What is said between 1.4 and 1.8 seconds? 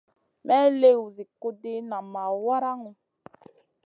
ɗi,